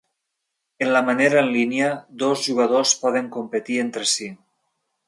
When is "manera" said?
1.09-1.37